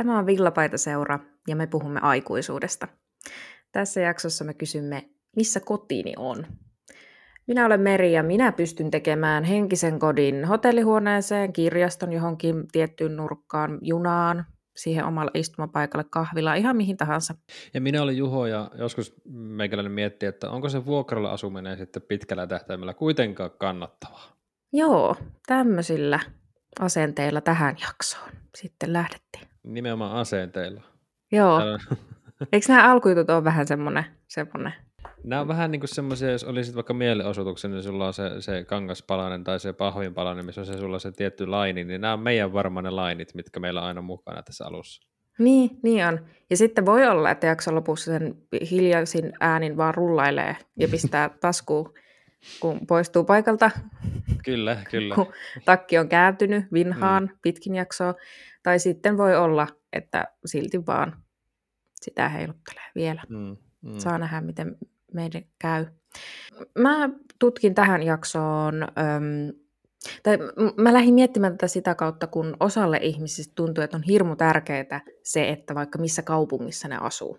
[0.00, 1.18] Tämä on Villapaitaseura
[1.48, 2.88] ja me puhumme aikuisuudesta.
[3.72, 6.46] Tässä jaksossa me kysymme, missä kotiini on?
[7.46, 14.46] Minä olen Meri ja minä pystyn tekemään henkisen kodin hotellihuoneeseen, kirjaston johonkin tiettyyn nurkkaan, junaan,
[14.76, 17.34] siihen omalle istumapaikalle, kahvila, ihan mihin tahansa.
[17.74, 22.46] Ja minä olen Juho ja joskus meikäläinen miettii, että onko se vuokralla asuminen sitten pitkällä
[22.46, 24.36] tähtäimellä kuitenkaan kannattavaa.
[24.72, 26.20] Joo, tämmöisillä
[26.80, 29.49] asenteilla tähän jaksoon sitten lähdettiin.
[29.62, 30.82] Nimenomaan asenteilla.
[31.32, 31.58] Joo.
[31.58, 31.78] Täällä...
[32.52, 34.72] Eikö nämä alkujutut ole vähän semmoinen, semmoinen
[35.24, 38.64] Nämä on vähän niin kuin semmoisia, jos olisit vaikka mielenosoituksen, niin sulla on se, se
[38.64, 42.52] kangaspalanen tai se pahvinpalanen, missä on se sulla se tietty laini, niin nämä on meidän
[42.52, 45.02] varmaan ne lainit, mitkä meillä on aina mukana tässä alussa.
[45.38, 46.26] Niin, niin on.
[46.50, 48.34] Ja sitten voi olla, että jakson lopussa sen
[48.70, 51.94] hiljaisin äänin vaan rullailee ja pistää taskuun,
[52.60, 53.70] kun poistuu paikalta.
[54.44, 55.14] Kyllä, kyllä.
[55.14, 55.32] Kun
[55.64, 57.38] takki on kääntynyt vinhaan mm.
[57.42, 58.14] pitkin jaksoa.
[58.62, 61.22] Tai sitten voi olla, että silti vaan
[62.00, 63.22] sitä heiluttelee vielä.
[63.28, 63.98] Mm, mm.
[63.98, 64.76] Saa nähdä, miten
[65.14, 65.86] meidän käy.
[66.78, 69.52] Mä tutkin tähän jaksoon, äm,
[70.22, 70.38] tai
[70.76, 75.48] mä lähdin miettimään tätä sitä kautta, kun osalle ihmisistä tuntuu, että on hirmu tärkeää se,
[75.48, 77.38] että vaikka missä kaupungissa ne asuu.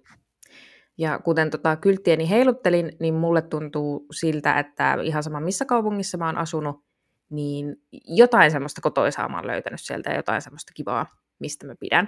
[0.98, 6.26] Ja kuten tota kylttieni heiluttelin, niin mulle tuntuu siltä, että ihan sama missä kaupungissa mä
[6.26, 6.86] oon asunut,
[7.32, 7.76] niin
[8.08, 11.06] jotain semmoista kotoisaa mä oon löytänyt sieltä ja jotain semmoista kivaa,
[11.40, 12.08] mistä mä pidän.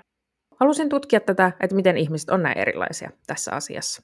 [0.59, 4.03] Halusin tutkia tätä, että miten ihmiset on näin erilaisia tässä asiassa.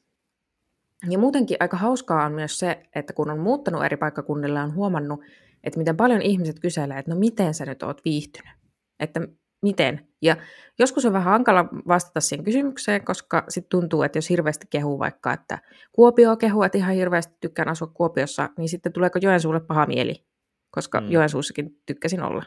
[1.09, 5.19] Ja muutenkin aika hauskaa on myös se, että kun on muuttanut eri paikkakunnilla, on huomannut,
[5.63, 8.53] että miten paljon ihmiset kyselee, että no miten sä nyt oot viihtynyt?
[8.99, 9.21] Että
[9.61, 10.07] miten?
[10.21, 10.35] Ja
[10.79, 15.33] joskus on vähän hankala vastata siihen kysymykseen, koska sitten tuntuu, että jos hirveästi kehuu vaikka,
[15.33, 15.59] että
[15.91, 20.25] Kuopio kehuu, että ihan hirveästi tykkään asua Kuopiossa, niin sitten tuleeko Joensuulle paha mieli,
[20.71, 21.11] koska mm.
[21.11, 22.43] Joensuussakin tykkäsin olla.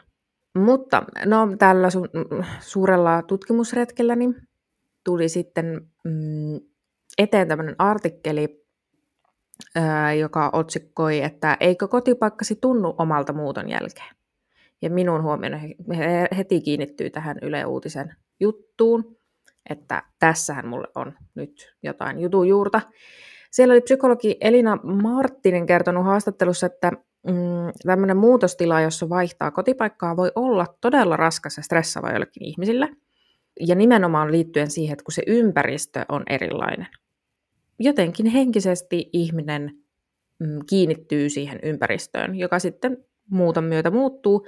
[0.55, 4.35] Mutta no, tällä su- suurella tutkimusretkellä niin
[5.03, 6.59] tuli sitten mm,
[7.17, 8.63] eteen tämmöinen artikkeli,
[9.75, 14.15] ää, joka otsikkoi, että eikö kotipaikkasi tunnu omalta muuton jälkeen.
[14.81, 15.75] Ja minun huomioni
[16.37, 19.17] heti kiinnittyy tähän Yle Uutisen juttuun,
[19.69, 22.81] että tässähän mulle on nyt jotain jutun juurta.
[23.51, 26.91] Siellä oli psykologi Elina Marttinen kertonut haastattelussa, että
[27.27, 27.33] mm,
[27.85, 32.89] tämmöinen muutostila, jossa vaihtaa kotipaikkaa, voi olla todella raskas ja stressaava jollekin ihmisille.
[33.59, 36.87] Ja nimenomaan liittyen siihen, että kun se ympäristö on erilainen
[37.79, 39.71] jotenkin henkisesti ihminen
[40.39, 42.97] mm, kiinnittyy siihen ympäristöön, joka sitten
[43.29, 44.47] muuton myötä muuttuu.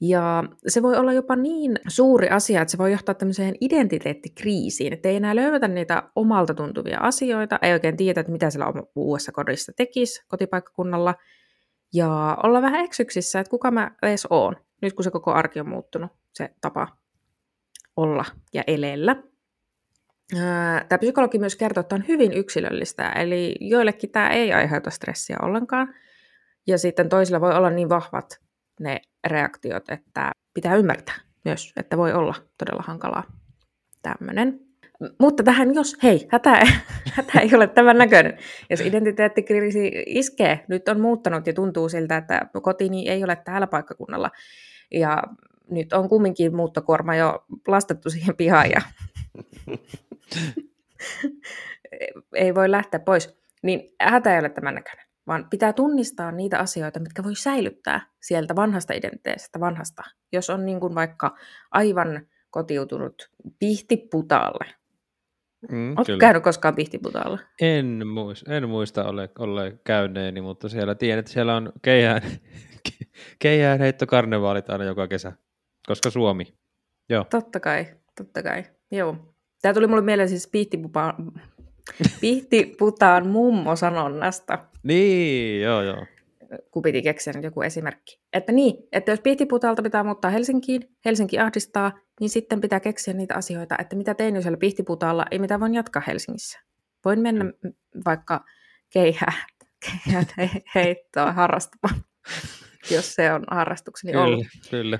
[0.00, 5.08] Ja se voi olla jopa niin suuri asia, että se voi johtaa tämmöiseen identiteettikriisiin, että
[5.08, 9.72] ei enää löydetä niitä omalta tuntuvia asioita, ei oikein tiedä, että mitä siellä uudessa kodissa
[9.76, 11.14] tekisi kotipaikkakunnalla,
[11.94, 15.68] ja olla vähän eksyksissä, että kuka mä edes oon, nyt kun se koko arki on
[15.68, 16.88] muuttunut, se tapa
[17.96, 18.24] olla
[18.54, 19.16] ja elellä.
[20.88, 25.94] Tämä psykologi myös kertoo, että on hyvin yksilöllistä, eli joillekin tämä ei aiheuta stressiä ollenkaan,
[26.66, 28.40] ja sitten toisilla voi olla niin vahvat
[28.80, 33.24] ne reaktiot, että pitää ymmärtää myös, että voi olla todella hankalaa
[34.02, 34.60] tämmöinen.
[35.18, 36.50] Mutta tähän, jos hei, hätä,
[37.16, 38.38] hätä ei ole tämän näköinen.
[38.70, 44.30] Jos identiteettikriisi iskee, nyt on muuttanut ja tuntuu siltä, että kotini ei ole täällä paikkakunnalla.
[44.90, 45.22] Ja
[45.70, 48.80] nyt on kumminkin muuttokuorma jo lastettu siihen pihaan ja
[52.34, 57.00] ei voi lähteä pois, niin hätä ei ole tämän näköinen, vaan pitää tunnistaa niitä asioita,
[57.00, 60.02] mitkä voi säilyttää sieltä vanhasta identiteetistä, vanhasta.
[60.32, 61.36] Jos on niin kuin vaikka
[61.70, 64.83] aivan kotiutunut pihtiputaalle.
[65.70, 67.38] Mm, Oletko käynyt koskaan pihtiputaalla?
[67.60, 72.22] En, muista, en muista ole, ole käyneeni, mutta siellä tiedän, että siellä on keihään,
[73.38, 75.32] keihään heittokarnevaalit aina joka kesä,
[75.86, 76.54] koska Suomi.
[77.08, 77.26] Joo.
[77.30, 77.86] Totta kai,
[78.18, 78.64] totta kai.
[78.90, 79.16] Joo.
[79.62, 81.14] Tämä tuli mulle mieleen siis Pihtiputaan,
[82.20, 84.58] Pihtiputaan mummo-sanonnasta.
[84.82, 86.06] Niin, joo, joo.
[86.70, 88.20] Kun piti keksiä nyt joku esimerkki.
[88.32, 93.34] Että niin, että jos Pihtiputaalta pitää muuttaa Helsinkiin, Helsinki ahdistaa, niin sitten pitää keksiä niitä
[93.34, 96.58] asioita, että mitä tein jo siellä Pihtiputaalla ja mitä voin jatkaa Helsingissä.
[97.04, 97.72] Voin mennä mm.
[98.04, 98.44] vaikka
[98.92, 99.32] keihää,
[99.86, 102.04] keihää heittoa harrastamaan,
[102.90, 104.46] jos se on harrastukseni kyllä, ollut.
[104.70, 104.98] Kyllä.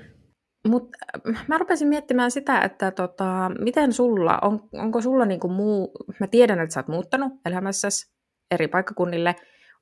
[0.69, 0.99] Mutta
[1.29, 6.27] äh, mä rupesin miettimään sitä, että tota, miten sulla, on, onko sulla niinku muu, mä
[6.27, 8.15] tiedän, että sä oot muuttanut elämässäsi
[8.51, 9.35] eri paikkakunnille,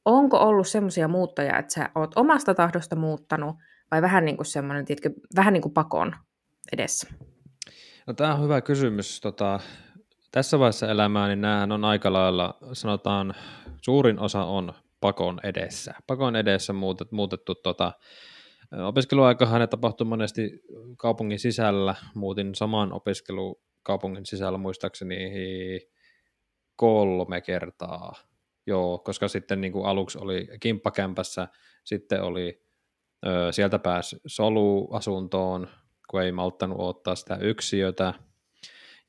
[0.05, 3.57] onko ollut semmoisia muuttoja, että sä oot omasta tahdosta muuttanut,
[3.91, 6.17] vai vähän niin kuin semmoinen, tiedätkö, vähän niin kuin pakon
[6.73, 7.09] edessä?
[8.07, 9.21] No tämä on hyvä kysymys.
[9.21, 9.61] Tota,
[10.33, 13.35] tässä vaiheessa elämää, niin näähän on aika lailla, sanotaan,
[13.83, 15.95] suurin osa on pakon edessä.
[16.07, 17.93] Pakon edessä muutettu, muutettu tota,
[18.73, 20.63] Opiskeluaikahan ne tapahtui monesti
[20.97, 21.95] kaupungin sisällä.
[22.15, 25.31] Muutin saman opiskelu kaupungin sisällä muistaakseni
[26.77, 28.15] kolme kertaa.
[28.67, 31.49] Joo, koska sitten niin kuin aluksi oli kimppakämpässä,
[31.85, 32.65] sitten oli
[33.27, 35.69] ö, sieltä pääsi soluasuntoon,
[36.11, 38.15] kun ei malttanut ottaa sitä yksiötä,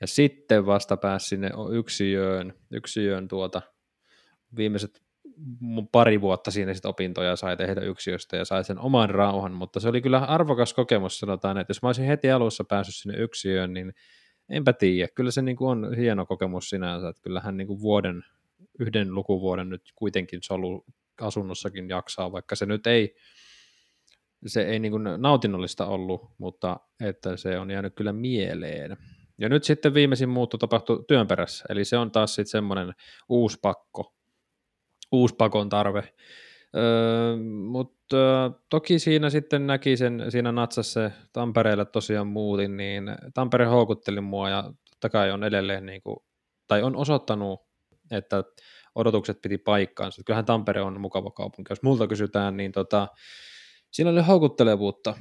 [0.01, 3.61] ja sitten vasta pääsi sinne yksiöön, yksiöön tuota,
[4.55, 5.03] viimeiset
[5.91, 9.89] pari vuotta siinä sitten opintoja sai tehdä yksiöstä ja sai sen oman rauhan, mutta se
[9.89, 13.93] oli kyllä arvokas kokemus, sanotaan, että jos mä olisin heti alussa päässyt sinne yksiöön, niin
[14.49, 18.23] enpä tiedä, kyllä se niin kuin on hieno kokemus sinänsä, että kyllähän niin kuin vuoden,
[18.79, 20.85] yhden lukuvuoden nyt kuitenkin solu
[21.21, 23.15] asunnossakin jaksaa, vaikka se nyt ei,
[24.45, 28.97] se ei niin kuin nautinnollista ollut, mutta että se on jäänyt kyllä mieleen.
[29.37, 32.93] Ja nyt sitten viimeisin muutto tapahtui työn perässä, eli se on taas sitten semmoinen
[33.29, 34.13] uusi pakko,
[35.11, 36.13] uusi pakon tarve.
[36.75, 37.37] Öö,
[37.67, 43.03] mutta toki siinä sitten näki sen, siinä natsassa Tampereelle tosiaan muutin, niin
[43.33, 46.17] Tampere houkutteli mua ja totta kai on edelleen, niin kuin,
[46.67, 47.61] tai on osoittanut,
[48.11, 48.43] että
[48.95, 50.23] odotukset piti paikkaansa.
[50.25, 51.71] Kyllähän Tampere on mukava kaupunki.
[51.71, 53.07] Jos multa kysytään, niin tota,
[53.91, 55.15] siinä oli houkuttelevuutta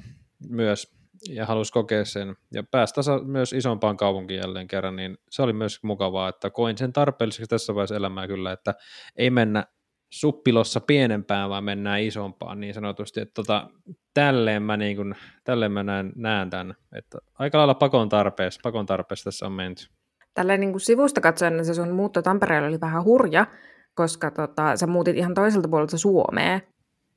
[0.48, 5.52] myös ja halusi kokea sen ja päästä myös isompaan kaupunkiin jälleen kerran, niin se oli
[5.52, 8.74] myös mukavaa, että koin sen tarpeelliseksi tässä vaiheessa elämää kyllä, että
[9.16, 9.66] ei mennä
[10.12, 13.70] suppilossa pienempään, vaan mennään isompaan niin sanotusti, että tota,
[14.14, 15.14] tälleen mä, niin kun,
[15.44, 19.86] tälleen mä näen, näen tämän, että aika lailla pakon tarpeessa, pakon tarpeessa tässä on menty.
[20.34, 23.46] Tälleen niin kuin sivusta katsoen se sun muutto Tampereelle oli vähän hurja,
[23.94, 26.60] koska tota, sä muutit ihan toiselta puolelta Suomea,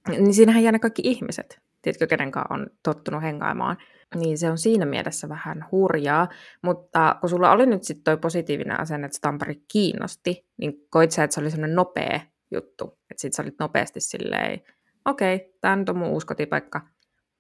[0.10, 3.78] niin siinähän jää ne kaikki ihmiset, tiedätkö, kenenkaan on tottunut hengaimaan.
[4.16, 6.28] Niin se on siinä mielessä vähän hurjaa,
[6.62, 11.24] mutta kun sulla oli nyt sitten toi positiivinen asenne, että Tampere kiinnosti, niin koit sä,
[11.24, 12.20] että se oli semmoinen nopea
[12.52, 14.62] juttu, että sit sä olit nopeasti silleen,
[15.06, 16.82] okei, okay, tämä nyt on mun uusi kotipaikka,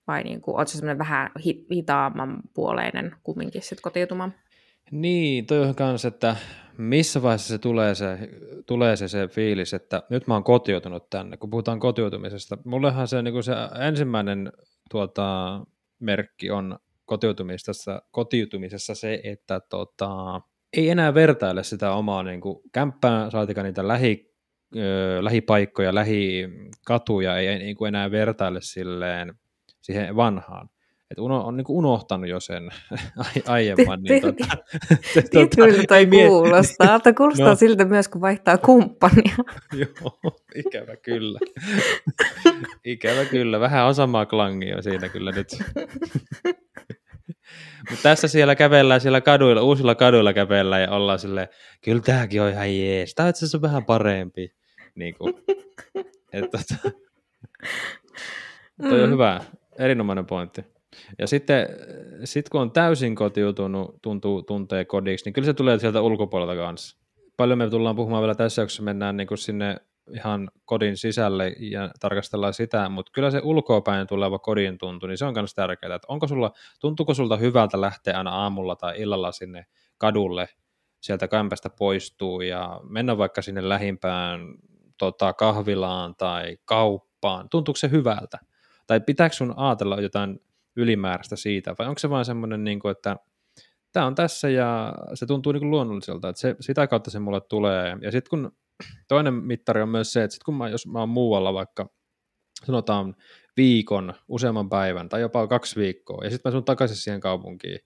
[0.08, 1.32] vai niin kuin, ootko semmoinen vähän
[1.72, 4.34] hitaamman puoleinen kumminkin sit kotiutumaan?
[4.92, 6.36] Niin, toi on kans, että
[6.78, 8.18] missä vaiheessa se tulee se,
[8.66, 12.58] tulee se, se fiilis, että nyt mä oon kotiutunut tänne, kun puhutaan kotiutumisesta.
[12.66, 13.54] Mullehan se, niin se
[13.88, 14.52] ensimmäinen
[14.90, 15.60] tuota,
[16.00, 20.42] merkki on kotiutumisessa, kotiutumisessa se, että tota,
[20.78, 24.34] ei enää vertaile sitä omaa niin kuin, kämppää, saatika niitä lähi,
[24.76, 29.34] ö, lähipaikkoja, lähikatuja, ei, ei niin kuin enää vertaile silleen
[29.82, 30.70] siihen vanhaan
[31.12, 32.70] että uno, on niin unohtanut jo sen
[33.48, 34.04] aiemman.
[34.04, 34.58] Niin tota,
[35.32, 37.00] Tietyllä toi kuulostaa.
[37.00, 37.56] Tämä kuulostaa no.
[37.56, 39.36] siltä myös, kun vaihtaa kumppania.
[39.74, 40.20] Joo,
[40.56, 41.40] ikävä kyllä.
[42.86, 43.60] ikävä kyllä.
[43.60, 45.48] Vähän on samaa klangia siinä kyllä nyt.
[47.90, 51.48] Mutta tässä siellä kävellään siellä kaduilla, uusilla kaduilla kävellään ja ollaan silleen,
[51.84, 53.16] kyllä tämäkin on ihan jees.
[53.16, 54.56] Tämä on vähän parempi.
[54.96, 55.34] Niin kuin,
[56.34, 56.92] että, tota,
[58.82, 59.14] toi on mm.
[59.14, 59.42] hyvä,
[59.80, 60.75] erinomainen pointti.
[61.20, 61.68] Ja sitten
[62.24, 66.98] sit kun on täysin kotiutunut, tuntuu, tuntee kodiksi, niin kyllä se tulee sieltä ulkopuolelta kanssa.
[67.38, 69.78] Paljon me tullaan puhumaan vielä tässä, jos mennään niin kuin sinne
[70.14, 75.26] ihan kodin sisälle ja tarkastellaan sitä, mutta kyllä se ulkoapäin tuleva kodin tuntu, niin se
[75.26, 79.66] on myös tärkeää, että onko sulla, tuntuuko sulta hyvältä lähteä aina aamulla tai illalla sinne
[79.98, 80.50] kadulle,
[81.02, 84.42] sieltä kämpästä poistuu ja mennä vaikka sinne lähimpään
[84.98, 88.40] tota, kahvilaan tai kauppaan, tuntuuko se hyvältä?
[88.88, 90.40] Tai pitääkö sun ajatella jotain
[90.76, 93.16] ylimääräistä siitä, vai onko se vain semmoinen, niin kuin, että
[93.92, 97.42] tämä on tässä ja se tuntuu niin kuin luonnolliselta, että se, sitä kautta se mulle
[97.42, 97.98] tulee.
[98.02, 98.52] Ja sitten kun
[99.08, 101.90] toinen mittari on myös se, että sit kun mä, jos mä oon muualla vaikka
[102.64, 103.16] sanotaan
[103.58, 107.80] viikon, useamman päivän tai jopa kaksi viikkoa, ja sitten mä sun takaisin siihen kaupunkiin,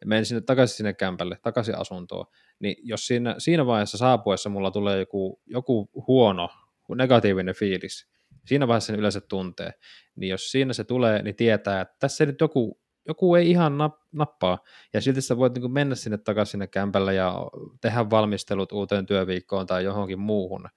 [0.00, 2.26] ja menen sinne takaisin sinne kämpälle, takaisin asuntoon,
[2.60, 6.48] niin jos siinä, siinä vaiheessa saapuessa mulla tulee joku, joku huono,
[6.94, 8.09] negatiivinen fiilis,
[8.46, 9.72] Siinä vaiheessa sen yleensä tuntee.
[10.16, 13.78] Niin jos siinä se tulee, niin tietää, että tässä nyt joku, joku ei ihan
[14.12, 14.58] nappaa.
[14.94, 17.34] Ja silti sä voit niin mennä sinne takaisin sinne kämpälle ja
[17.80, 20.68] tehdä valmistelut uuteen työviikkoon tai johonkin muuhun.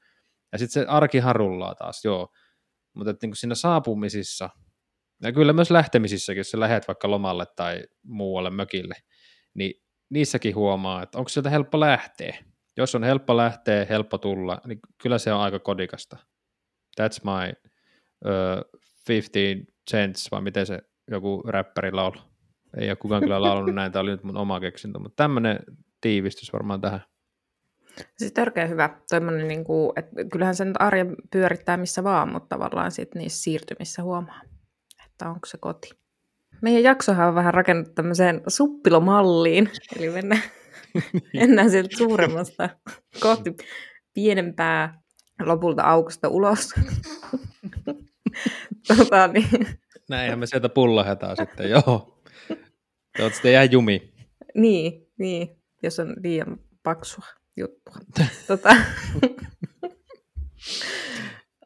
[0.51, 2.27] Ja sitten se arki harullaa taas, joo.
[2.95, 4.49] Mutta niin siinä saapumisissa,
[5.21, 8.95] ja kyllä myös lähtemisissäkin, jos sä lähdet vaikka lomalle tai muualle mökille,
[9.53, 9.73] niin
[10.09, 12.37] niissäkin huomaa, että onko sieltä helppo lähteä.
[12.77, 16.17] Jos on helppo lähteä, helppo tulla, niin kyllä se on aika kodikasta.
[17.01, 17.53] That's my
[18.25, 20.79] uh, 15 cents, vai miten se
[21.11, 22.17] joku räppäri laulu.
[22.77, 25.59] Ei ole kukaan kyllä laulanut näin, tämä oli nyt mun oma keksintö, mutta tämmöinen
[26.01, 27.01] tiivistys varmaan tähän.
[28.17, 28.89] Siis törkeä hyvä.
[29.47, 34.41] Niin kuin, että kyllähän sen arjen pyörittää missä vaan, mutta tavallaan sit niissä siirtymissä huomaa,
[35.05, 35.89] että onko se koti.
[36.61, 40.41] Meidän jaksohan on vähän rakennettu tämmöiseen suppilomalliin, eli mennään,
[41.33, 42.69] mennään sieltä suuremmasta
[43.19, 43.55] kohti
[44.13, 45.02] pienempää
[45.47, 46.73] lopulta aukosta ulos.
[48.97, 49.67] tota, niin.
[50.09, 52.21] Näinhän me sieltä pullahetaan sitten, joo.
[53.17, 54.13] Te sitten jää jumi.
[54.55, 55.49] Niin, niin.
[55.83, 57.25] jos on liian paksua
[57.57, 57.93] juttua.
[58.47, 58.75] tota,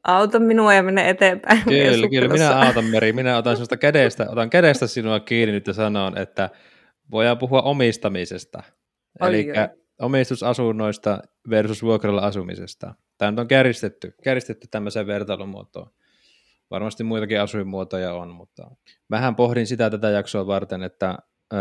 [0.03, 1.63] auta minua ja mene eteenpäin.
[1.63, 3.13] Kyllä, kyllä, minä autan Meri.
[3.13, 6.49] Minä otan sinusta kädestä, otan kädestä sinua kiinni nyt ja sanon, että
[7.11, 8.63] voidaan puhua omistamisesta.
[9.21, 9.47] Eli
[9.99, 12.93] omistusasunnoista versus vuokralla asumisesta.
[13.17, 15.91] Tämä on käristetty, käristetty tämmöiseen vertailumuotoon.
[16.69, 18.71] Varmasti muitakin asuinmuotoja on, mutta
[19.09, 21.17] vähän pohdin sitä tätä jaksoa varten, että
[21.53, 21.59] öö,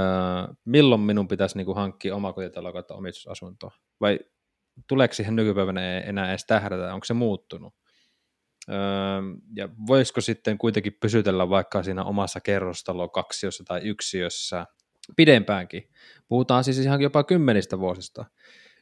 [0.65, 4.19] milloin minun pitäisi niinku hankkia omakotitalo kautta omistusasuntoa, vai
[4.89, 7.75] tuleeko siihen nykypäivänä enää edes tähdätä, onko se muuttunut?
[8.69, 8.77] Öö,
[9.57, 14.67] ja voisiko sitten kuitenkin pysytellä vaikka siinä omassa kerrostalo kaksiossa tai yksiössä
[15.17, 15.89] pidempäänkin.
[16.29, 18.25] Puhutaan siis ihan jopa kymmenistä vuosista.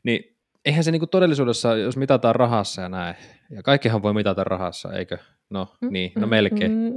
[0.02, 3.14] Niin eihän se niinku todellisuudessa, jos mitataan rahassa ja näin,
[3.50, 5.18] ja kaikkihan voi mitata rahassa, eikö?
[5.50, 6.92] No niin, no melkein.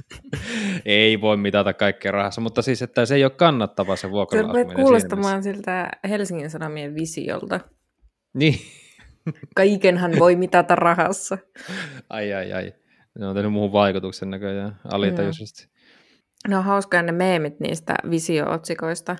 [0.84, 4.74] ei voi mitata kaikkea rahassa, mutta siis, että se ei ole kannattava se vuokralla Se
[4.74, 7.60] kuulostamaan siltä Helsingin Sanomien visiolta.
[8.34, 8.54] Niin.
[9.56, 11.38] Kaikenhan voi mitata rahassa.
[12.10, 12.74] ai ai ai.
[13.18, 15.71] Ne on tehnyt muuhun vaikutuksen näköjään alitajuisesti.
[16.48, 19.16] Ne on hauskoja ne meemit niistä visio-otsikoista,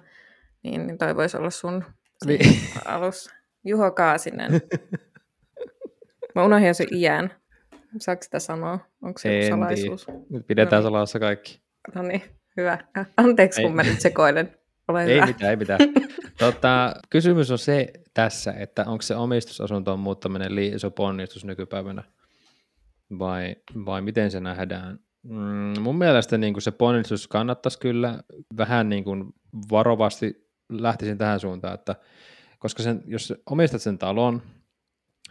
[0.62, 1.84] niin, niin toi voisi olla sun
[2.26, 2.56] niin.
[2.84, 3.34] alussa.
[3.64, 4.50] Juho Kaasinen.
[6.34, 7.30] Mä unohdin sen iän.
[7.98, 8.78] Saako sitä sanoa?
[9.02, 10.06] Onko se en salaisuus?
[10.30, 10.92] Nyt pidetään no niin.
[10.92, 11.60] salassa kaikki.
[11.94, 12.22] No niin,
[12.56, 12.78] hyvä.
[13.16, 13.66] Anteeksi, ei.
[13.66, 14.56] kun mä nyt sekoilen.
[14.88, 15.26] Ole ei hyvä.
[15.26, 15.80] mitään, ei mitään.
[16.38, 22.02] tota, kysymys on se tässä, että onko se omistusasuntoon muuttaminen liian iso ponnistus nykypäivänä
[23.18, 24.98] vai, vai miten se nähdään?
[25.22, 28.22] Mm, mun mielestä niin kuin se ponnistus kannattaisi kyllä
[28.56, 29.24] vähän niin kuin
[29.70, 31.96] varovasti lähtisin tähän suuntaan, että
[32.58, 34.42] koska sen, jos omistat sen talon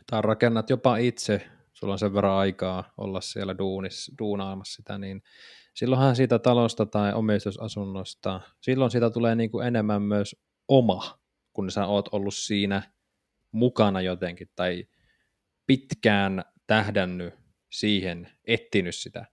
[0.10, 5.24] tai rakennat jopa itse, sulla on sen verran aikaa olla siellä duunis, duunaamassa sitä, niin
[5.74, 10.36] silloinhan siitä talosta tai omistusasunnosta, silloin siitä tulee niin kuin enemmän myös
[10.68, 11.20] oma,
[11.54, 12.82] kun sä oot ollut siinä
[13.52, 14.86] mukana jotenkin tai
[15.68, 17.34] pitkään tähdännyt
[17.72, 19.26] siihen, ettinyt sitä.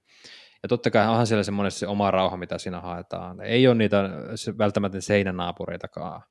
[0.63, 3.41] Ja totta kai onhan siellä semmoinen se oma rauha, mitä siinä haetaan.
[3.41, 4.11] Ei ole niitä
[4.59, 6.23] välttämättä seinänaapureitakaan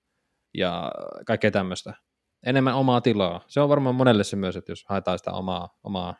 [0.54, 0.92] ja
[1.26, 1.94] kaikkea tämmöistä.
[2.46, 3.42] Enemmän omaa tilaa.
[3.48, 6.16] Se on varmaan monelle se myös, että jos haetaan sitä omaa, omaa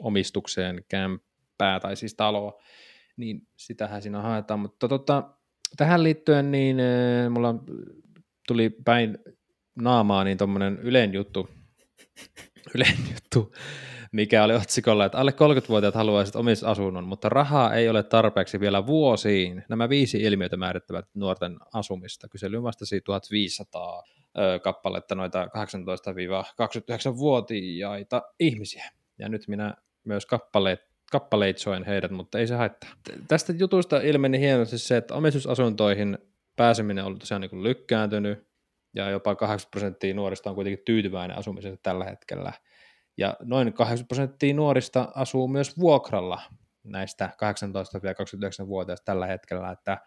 [0.00, 2.62] omistukseen kämppää tai siis taloa,
[3.16, 4.60] niin sitähän siinä haetaan.
[4.60, 5.30] Mutta tota,
[5.76, 7.54] tähän liittyen niin äh, mulla
[8.48, 9.18] tuli päin
[9.74, 11.48] naamaa niin tuommoinen Ylen juttu,
[12.74, 13.52] Ylen juttu
[14.12, 19.64] mikä oli otsikolla, että alle 30-vuotiaat haluaisivat omistusasunnon, mutta rahaa ei ole tarpeeksi vielä vuosiin.
[19.68, 22.28] Nämä viisi ilmiötä määrittävät nuorten asumista.
[22.28, 24.02] Kysely vastasi 1500
[24.38, 28.90] ö, kappaletta noita 18-29-vuotiaita ihmisiä.
[29.18, 30.80] Ja nyt minä myös kappaleet,
[31.12, 32.90] kappaleitsoin heidät, mutta ei se haittaa.
[33.28, 36.18] Tästä jutusta ilmeni hienosti se, että omistusasuntoihin
[36.56, 38.45] pääseminen on tosiaan niin lykkääntynyt,
[38.96, 42.52] ja jopa 80 prosenttia nuorista on kuitenkin tyytyväinen asumiseen tällä hetkellä.
[43.18, 46.42] Ja noin 80 prosenttia nuorista asuu myös vuokralla
[46.84, 47.30] näistä
[48.62, 49.98] 18-29-vuotiaista tällä hetkellä, että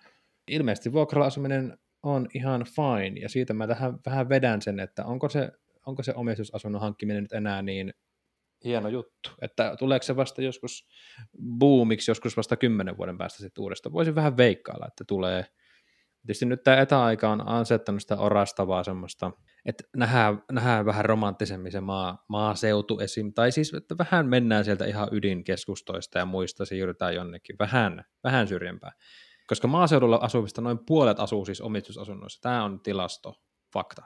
[0.48, 5.30] ilmeisesti vuokralla asuminen on ihan fine, ja siitä mä tähän vähän vedän sen, että onko
[5.30, 5.52] se,
[5.86, 7.94] onko se omistusasunnon hankkiminen nyt enää niin
[8.64, 10.88] hieno juttu, että tuleeko se vasta joskus
[11.60, 13.94] boomiksi, joskus vasta kymmenen vuoden päästä sitten uudestaan.
[13.94, 15.46] Voisin vähän veikkailla, että tulee.
[16.26, 19.32] Tietysti nyt tämä etäaika on asettanut sitä orastavaa semmoista
[19.66, 23.34] että nähdään, nähdään vähän romanttisemmin se maa, maaseutu esim.
[23.34, 28.92] Tai siis, että vähän mennään sieltä ihan ydinkeskustoista ja muista, siirrytään jonnekin vähän, vähän syrjempää.
[29.48, 32.42] Koska maaseudulla asuvista noin puolet asuu siis omistusasunnoissa.
[32.42, 33.36] Tämä on tilasto,
[33.74, 34.06] fakta.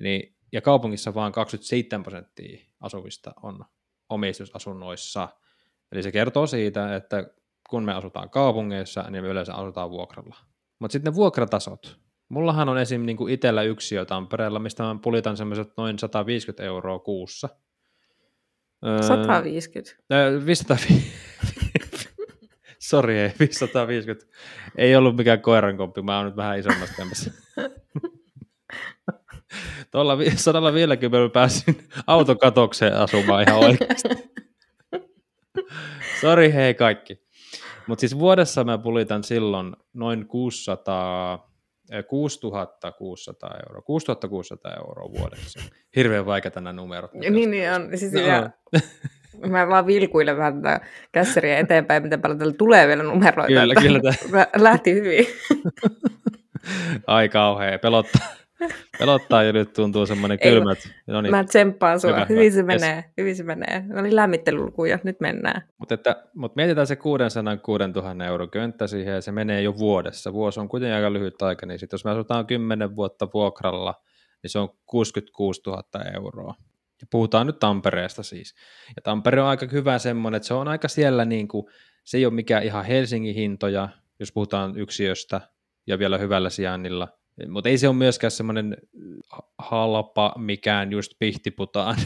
[0.00, 3.64] Eli, ja kaupungissa vain 27 prosenttia asuvista on
[4.08, 5.28] omistusasunnoissa.
[5.92, 7.24] Eli se kertoo siitä, että
[7.70, 10.51] kun me asutaan kaupungeissa, niin me yleensä asutaan vuokralla.
[10.82, 11.98] Mutta sitten ne vuokratasot,
[12.28, 13.06] Mullahan on esim.
[13.06, 17.48] Niin itsellä yksiö Tampereella, mistä mä pulitan semmoiset noin 150 euroa kuussa.
[19.00, 19.96] 150?
[20.12, 22.08] Öö, 550.
[22.88, 24.26] Sori, ei, 550.
[24.76, 27.30] Ei ollut mikään koirankoppi, mä oon nyt vähän isommassa kämpässä.
[29.90, 34.08] Tuolla 150 pääsin autokatokseen asumaan ihan oikeasti.
[36.20, 37.21] Sori hei kaikki.
[37.86, 41.52] Mutta siis vuodessa mä pulitan silloin noin 600
[42.08, 43.82] 6600 euroa.
[43.82, 45.60] 6600 euroa vuodessa.
[45.96, 47.12] Hirveän vaikeita nämä numerot.
[47.14, 47.98] Niin, niin on.
[47.98, 48.20] Siis no.
[48.20, 48.50] ja,
[49.50, 50.80] mä vaan vilkuilen vähän tätä
[51.12, 53.60] kässeriä eteenpäin, miten paljon täällä tulee vielä numeroita.
[53.60, 54.00] Kyllä, kyllä.
[54.56, 55.26] Lähti hyvin.
[57.06, 58.41] Ai kauhea, pelottaa.
[58.98, 60.78] Pelottaa ja nyt tuntuu semmoinen kylmät.
[61.06, 61.30] No niin.
[61.30, 62.10] Mä tsemppaan sua.
[62.10, 62.94] Hyvä, hyvin se menee.
[62.94, 63.04] Yes.
[63.18, 63.84] Hyvin se menee.
[64.00, 64.98] Oli lämmittelylukuja.
[65.04, 65.62] Nyt mennään.
[65.78, 70.32] Mutta mut mietitään se 600 6000 euro könttä siihen ja se menee jo vuodessa.
[70.32, 73.94] Vuosi on kuitenkin aika lyhyt aika, niin sit jos me asutaan 10 vuotta vuokralla,
[74.42, 75.82] niin se on 66 000
[76.14, 76.54] euroa.
[77.00, 78.54] Ja puhutaan nyt Tampereesta siis.
[78.96, 81.66] Ja Tampere on aika hyvä semmoinen, että se on aika siellä niin kuin,
[82.04, 83.88] se ei ole mikään ihan Helsingin hintoja,
[84.20, 85.40] jos puhutaan yksiöstä
[85.86, 87.08] ja vielä hyvällä sijainnilla.
[87.48, 88.76] Mutta ei se ole myöskään semmoinen
[89.58, 91.96] halpa mikään just pihtiputaan,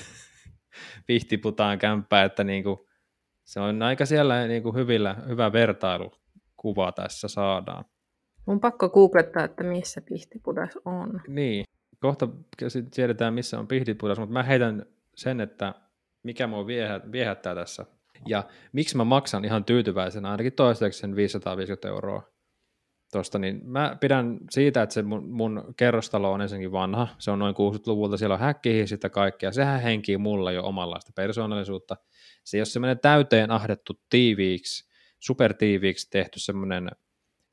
[1.07, 2.89] pihtiputaan kämppä, että niinku,
[3.45, 7.85] se on aika siellä niinku hyvillä, hyvä vertailukuva tässä saadaan.
[8.47, 11.21] Mun pakko googlettaa, että missä pihtipudas on.
[11.29, 11.65] Niin,
[12.01, 12.29] kohta
[12.95, 15.75] tiedetään missä on pihtipudas, mutta mä heitän sen, että
[16.23, 16.67] mikä mua
[17.13, 17.87] viehättää tässä
[18.27, 22.36] ja miksi mä maksan ihan tyytyväisenä ainakin toistaiseksi sen 550 euroa
[23.13, 27.39] tosta, niin mä pidän siitä, että se mun, mun kerrostalo on ensinnäkin vanha, se on
[27.39, 31.97] noin 60-luvulta, siellä on häkkiä sitä kaikkea, sehän henkii mulla jo omanlaista persoonallisuutta.
[32.45, 36.91] Se ei ole semmoinen täyteen ahdettu tiiviiksi, supertiiviiksi tehty semmoinen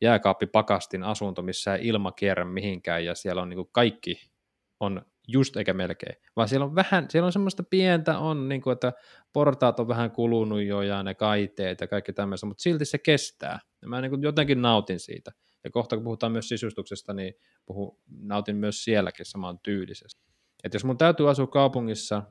[0.01, 4.31] jääkaappipakastin asunto, missä ei ilma kierrä mihinkään ja siellä on niin kaikki
[4.79, 8.73] on just eikä melkein, vaan siellä on vähän, siellä on semmoista pientä on, niin kuin,
[8.73, 8.93] että
[9.33, 13.59] portaat on vähän kulunut jo ja ne kaiteet ja kaikki tämmöistä, mutta silti se kestää.
[13.81, 15.31] Ja mä niin kuin jotenkin nautin siitä.
[15.63, 17.33] Ja kohta kun puhutaan myös sisustuksesta, niin
[17.65, 20.23] puhu, nautin myös sielläkin saman tyylisesti.
[20.63, 22.23] Että jos mun täytyy asua kaupungissa,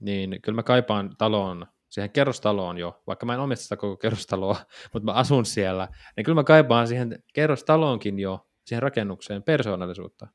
[0.00, 4.56] niin kyllä mä kaipaan taloon, siihen kerrostaloon jo, vaikka mä en omista sitä koko kerrostaloa,
[4.92, 10.26] mutta mä asun siellä, niin kyllä mä kaipaan siihen kerrostaloonkin jo, siihen rakennukseen persoonallisuutta,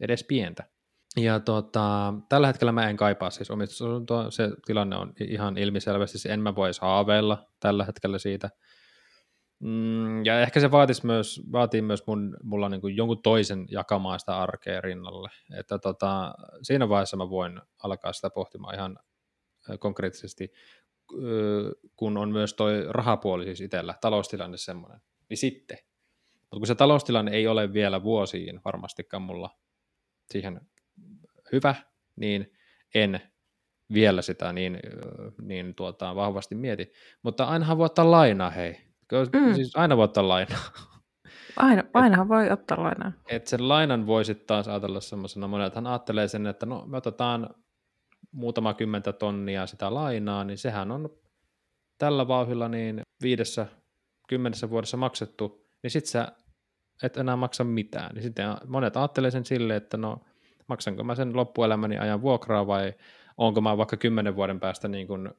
[0.00, 0.73] edes pientä.
[1.16, 6.28] Ja tota, tällä hetkellä mä en kaipaa siis omistusasuntoa, se tilanne on ihan ilmiselvästi, se
[6.28, 8.50] en mä voisi haaveilla tällä hetkellä siitä.
[9.60, 14.20] Mm, ja ehkä se vaatisi myös, vaatii myös mun, mulla niin kuin jonkun toisen jakamaan
[14.20, 15.30] sitä arkea rinnalle.
[15.58, 18.98] Että tota, siinä vaiheessa mä voin alkaa sitä pohtimaan ihan
[19.78, 20.52] konkreettisesti,
[21.96, 25.00] kun on myös toi rahapuoli siis itsellä, taloustilanne semmoinen.
[25.30, 25.78] Niin sitten.
[26.32, 29.50] Mutta kun se taloustilanne ei ole vielä vuosiin varmastikaan mulla
[30.30, 30.60] siihen
[31.54, 31.74] hyvä,
[32.16, 32.52] niin
[32.94, 33.20] en
[33.94, 34.80] vielä sitä niin,
[35.42, 36.92] niin tuota, vahvasti mieti.
[37.22, 38.80] Mutta ainahan voi ottaa lainaa, hei.
[39.12, 39.54] Mm.
[39.54, 40.58] Siis aina voi ottaa lainaa.
[41.56, 43.12] Aina, ainahan voi ottaa lainaa.
[43.28, 47.54] Et sen lainan voi sitten taas ajatella semmoisena, monethan ajattelee sen, että no me otetaan
[48.32, 51.10] muutama kymmentä tonnia sitä lainaa, niin sehän on
[51.98, 53.66] tällä vauhilla niin viidessä,
[54.28, 56.32] kymmenessä vuodessa maksettu, niin sitten sä
[57.02, 58.14] et enää maksa mitään.
[58.14, 60.20] Niin sitten monet ajattelee sen silleen, että no
[60.66, 62.94] maksanko mä sen loppuelämäni ajan vuokraa vai
[63.36, 65.30] onko mä vaikka kymmenen vuoden päästä niin kuin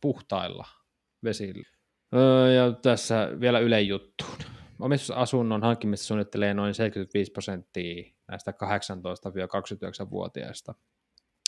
[0.00, 0.66] puhtailla
[1.24, 1.68] vesillä.
[2.14, 4.38] Öö, ja tässä vielä ylejuttuun.
[4.80, 10.74] Omistusasunnon hankkimista suunnittelee noin 75 prosenttia näistä 18-29-vuotiaista.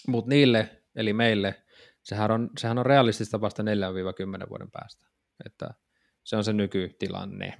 [0.08, 1.64] Mutta niille, eli meille,
[2.02, 3.66] sehän on, sehän on realistista vasta 4-10
[4.48, 5.06] vuoden päästä.
[5.46, 5.70] Että
[6.24, 7.54] se on se nykytilanne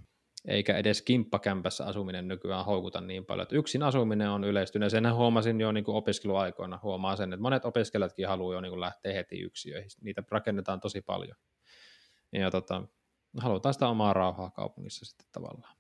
[0.47, 3.43] eikä edes kimppakämpässä asuminen nykyään houkuta niin paljon.
[3.43, 7.65] Että yksin asuminen on yleistynyt, sen huomasin jo niin kuin opiskeluaikoina, huomaa sen, että monet
[7.65, 11.37] opiskelijatkin haluaa jo niin kuin lähteä heti yksiöihin, niitä rakennetaan tosi paljon.
[12.33, 12.83] Ja tota,
[13.39, 15.77] halutaan sitä omaa rauhaa kaupungissa sitten tavallaan.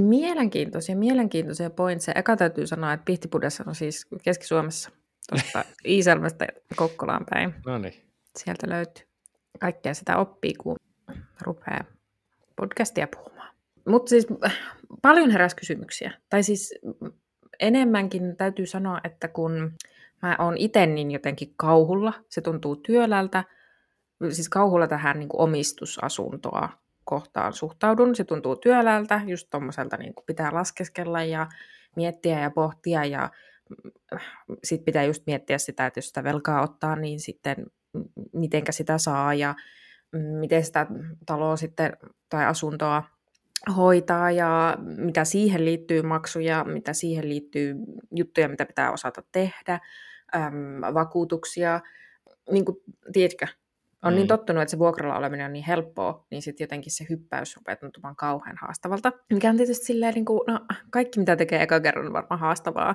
[0.00, 2.18] Mielenkiintoisia, mielenkiintoisia pointseja.
[2.18, 4.90] Eka täytyy sanoa, että Pihtipudessa on siis Keski-Suomessa,
[5.30, 7.54] tuosta Iisalmesta Kokkolaan päin.
[7.66, 7.94] No niin.
[8.36, 9.04] Sieltä löytyy
[9.60, 10.76] kaikkea sitä oppii, kun
[11.40, 11.84] rupeaa
[12.56, 13.37] podcastia puhumaan.
[13.88, 14.26] Mutta siis
[15.02, 16.12] paljon heräsi kysymyksiä.
[16.30, 16.74] Tai siis
[17.60, 19.72] enemmänkin täytyy sanoa, että kun
[20.22, 23.44] mä oon itse niin jotenkin kauhulla, se tuntuu työlältä,
[24.30, 26.68] siis kauhulla tähän niin kuin omistusasuntoa
[27.04, 28.16] kohtaan suhtaudun.
[28.16, 31.46] Se tuntuu työlältä, just tommoselta niin kuin pitää laskeskella ja
[31.96, 33.30] miettiä ja pohtia ja
[34.64, 37.66] sitten pitää just miettiä sitä, että jos sitä velkaa ottaa, niin sitten
[38.32, 39.54] mitenkä sitä saa ja
[40.40, 40.86] miten sitä
[41.26, 41.96] taloa sitten
[42.28, 43.02] tai asuntoa
[43.76, 47.74] hoitaa ja mitä siihen liittyy maksuja, mitä siihen liittyy
[48.16, 49.80] juttuja, mitä pitää osata tehdä,
[50.36, 51.80] äm, vakuutuksia.
[52.50, 52.76] Niin kuin,
[53.12, 53.46] tiedätkö,
[54.02, 54.16] on niin mm.
[54.16, 57.76] niin tottunut, että se vuokralla oleminen on niin helppoa, niin sitten jotenkin se hyppäys rupeaa
[57.76, 59.12] tuntumaan kauhean haastavalta.
[59.32, 62.94] Mikä on tietysti silleen, niin kuin, no, kaikki mitä tekee eka kerran on varmaan haastavaa.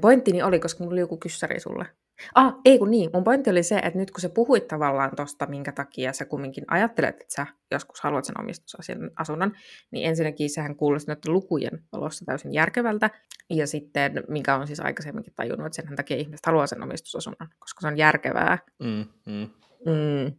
[0.00, 1.86] Pointtini oli, koska mulla oli joku kyssäri sulle.
[2.34, 3.10] Ah, ei kun niin.
[3.12, 6.64] Mun pointti oli se, että nyt kun sä puhuit tavallaan tosta, minkä takia sä kumminkin
[6.68, 9.52] ajattelet, että sä joskus haluat sen omistusasunnon,
[9.90, 13.10] niin ensinnäkin sehän kuulosti nyt lukujen valossa täysin järkevältä.
[13.50, 17.80] Ja sitten, mikä on siis aikaisemminkin tajunnut, että sen takia ihmiset haluaa sen omistusasunnon, koska
[17.80, 18.58] se on järkevää.
[18.82, 19.48] Mm, mm.
[19.86, 20.32] Mm.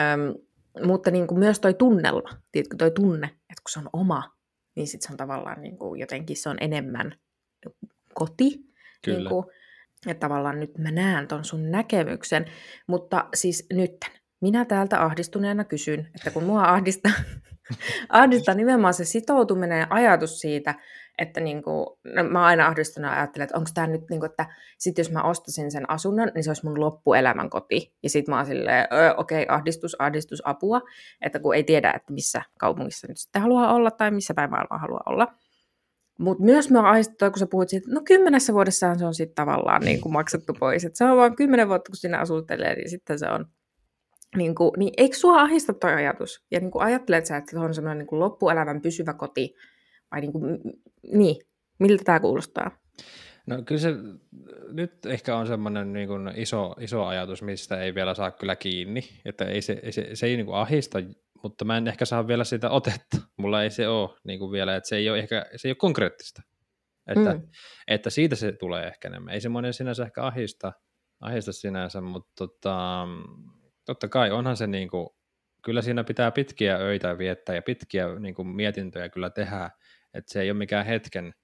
[0.00, 0.34] Öm,
[0.86, 4.22] mutta niin kuin myös toi tunnelma, tiedätkö, toi tunne, että kun se on oma,
[4.74, 7.14] niin sitten se on tavallaan niin kuin jotenkin se on enemmän
[8.14, 8.66] koti,
[9.06, 9.18] Kyllä.
[9.18, 9.44] Niin kuin,
[10.06, 12.46] että tavallaan nyt mä näen ton sun näkemyksen,
[12.86, 13.96] mutta siis nyt
[14.40, 17.12] minä täältä ahdistuneena kysyn, että kun mua ahdistaa,
[18.08, 20.74] ahdistaa nimenomaan se sitoutuminen ja ajatus siitä,
[21.18, 24.46] että niin kuin, no mä aina ahdistunut ajattelen, että onko tämä nyt, niin kuin, että
[24.78, 27.94] sit jos mä ostasin sen asunnon, niin se olisi mun loppuelämän koti.
[28.02, 30.80] Ja sit mä oon silleen, okei, okay, ahdistus, ahdistus, apua,
[31.20, 34.78] että kun ei tiedä, että missä kaupungissa nyt sitten haluaa olla tai missä päin maailmaa
[34.78, 35.34] haluaa olla.
[36.18, 39.34] Mutta myös mä ahdistunut, kun sä puhuit siitä, että no kymmenessä vuodessaan se on sitten
[39.34, 40.84] tavallaan niin kuin maksettu pois.
[40.84, 43.46] Että se on vain kymmenen vuotta, kun sinä asuttelee, niin sitten se on
[44.36, 46.44] niin, kuin, niin eikö sua ahista toi ajatus?
[46.50, 49.54] Ja niin kuin ajattelet sä, että se on semmoinen niin kuin loppuelämän pysyvä koti?
[50.10, 50.58] Vai niin, kuin,
[51.12, 51.36] niin,
[51.78, 52.70] miltä tämä kuulostaa?
[53.46, 53.94] No kyllä se
[54.72, 59.02] nyt ehkä on semmoinen niin kuin iso, iso ajatus, mistä ei vielä saa kyllä kiinni.
[59.24, 60.98] Että ei se, ei se, se ei niin kuin ahista,
[61.42, 63.16] mutta mä en ehkä saa vielä sitä otetta.
[63.36, 65.76] Mulla ei se ole niin kuin vielä, että se ei ole ehkä se ei ole
[65.76, 66.42] konkreettista.
[67.06, 67.48] Että, mm.
[67.88, 69.34] että siitä se tulee ehkä enemmän.
[69.34, 70.72] Ei semmoinen sinänsä ehkä ahista,
[71.20, 73.06] ahista sinänsä, mutta tota,
[73.84, 75.08] totta kai onhan se niin kuin,
[75.64, 79.70] kyllä siinä pitää pitkiä öitä viettää ja pitkiä niin kuin mietintöjä kyllä tehdä,
[80.14, 81.34] että se ei ole mikään hetken,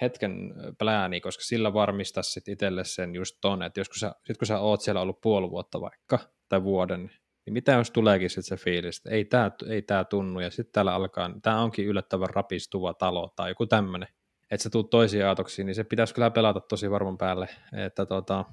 [0.00, 4.36] hetken plääni, koska sillä varmistaa sitten itselle sen just ton, että jos kun sä, sit
[4.38, 7.10] kun sä oot siellä ollut puoli vuotta vaikka, tai vuoden,
[7.46, 10.72] niin mitä jos tuleekin sitten se fiilis, että ei tämä ei tää tunnu, ja sitten
[10.72, 14.08] täällä alkaa, tämä onkin yllättävän rapistuva talo, tai joku tämmöinen,
[14.50, 18.44] että se tuu toisiin aatoksiin, niin se pitäisi kyllä pelata tosi varman päälle, että tota,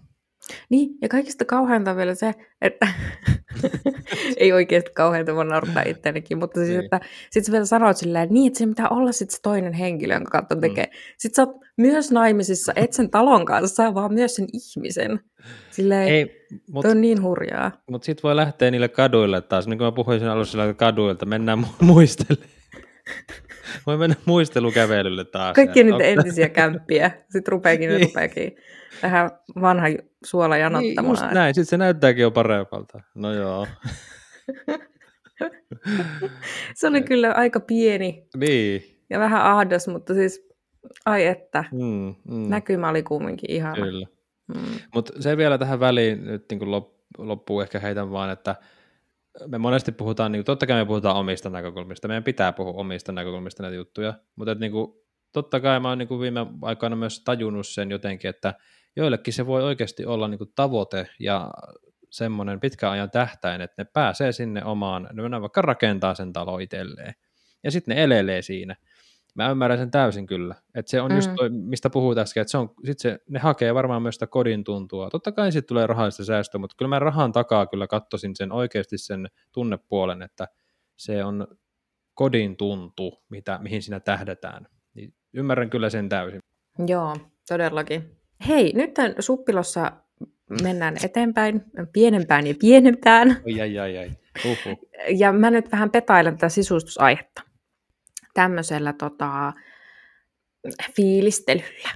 [0.69, 2.87] niin, ja kaikista kauheinta vielä se, että
[4.37, 6.83] ei oikeasti kauheinta, voi naurattaa itseänikin, mutta siis, niin.
[6.83, 6.99] että
[7.31, 10.31] sit sä vielä sanoit silleen, niin, että se pitää olla sit se toinen henkilö, jonka
[10.31, 10.61] kautta mm.
[10.61, 10.85] tekee.
[10.85, 10.91] Mm.
[11.17, 15.19] Sitten sä oot myös naimisissa, et sen talon kanssa, vaan myös sen ihmisen.
[15.71, 17.71] Silleen, ei, mut, on niin hurjaa.
[17.91, 21.67] Mutta sitten voi lähteä niille kaduille taas, niin kuin mä puhuin sen alussa kaduilta, mennään
[21.81, 22.49] muistelemaan.
[23.87, 25.55] Voi mennä muistelukävelylle taas.
[25.55, 27.11] Kaikki niitä entisiä kämppiä.
[27.29, 28.01] Sitten rupeakin, niin.
[28.01, 28.55] rupeakin
[29.03, 29.87] vähän vanha
[30.25, 31.15] suola janottamaan.
[31.15, 33.01] Niin, just näin, sitten se näyttääkin jo parempalta.
[33.15, 33.67] No joo.
[36.75, 38.27] se oli kyllä aika pieni.
[38.37, 38.83] Niin.
[39.09, 40.47] Ja vähän ahdas, mutta siis,
[41.05, 42.49] ai että, mm, mm.
[42.49, 43.75] näkymä oli kumminkin ihana.
[43.75, 44.07] Kyllä.
[44.47, 44.79] Mm.
[44.95, 46.71] Mutta se vielä tähän väliin nyt niin
[47.17, 48.55] loppuu ehkä heitän vaan, että
[49.47, 53.63] me monesti puhutaan, niin totta kai me puhutaan omista näkökulmista, meidän pitää puhua omista näkökulmista
[53.63, 54.93] näitä juttuja, mutta että, niin kuin,
[55.31, 58.53] totta kai mä oon niin kuin viime aikoina myös tajunnut sen jotenkin, että
[58.95, 61.51] joillekin se voi oikeasti olla niin kuin tavoite ja
[62.09, 67.13] semmoinen pitkän ajan tähtäin, että ne pääsee sinne omaan, ne vaikka rakentaa sen talo itselleen,
[67.63, 68.75] ja sitten ne elelee siinä.
[69.33, 71.15] Mä ymmärrän sen täysin kyllä, että se on mm.
[71.15, 74.27] just toi, mistä puhuit äsken, että se on, sit se, ne hakee varmaan myös sitä
[74.27, 75.09] kodin tuntua.
[75.09, 78.97] Totta kai sitten tulee rahallista säästöä, mutta kyllä mä rahan takaa kyllä katsoisin sen oikeasti
[78.97, 80.47] sen tunnepuolen, että
[80.97, 81.47] se on
[82.13, 84.67] kodin tuntu, mitä, mihin siinä tähdetään.
[84.93, 86.39] Niin ymmärrän kyllä sen täysin.
[86.87, 87.17] Joo,
[87.47, 88.17] todellakin.
[88.47, 89.91] Hei, nyt suppilossa
[90.63, 91.63] mennään eteenpäin,
[91.93, 93.37] pienempään ja pienempään.
[93.45, 94.11] Ai, ai, ai, ai.
[94.45, 94.77] Uhuh.
[95.17, 97.50] Ja mä nyt vähän petailen tätä sisustusaihetta
[98.33, 99.53] tämmöisellä tota,
[100.95, 101.89] fiilistelyllä.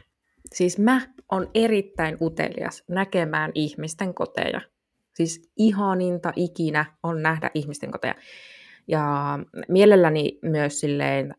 [0.54, 4.62] Siis mä on erittäin utelias näkemään ihmisten koteja.
[5.14, 8.16] Siis ihaninta ikinä on nähdä ihmisten koteja.
[8.88, 11.36] Ja mielelläni myös silleen,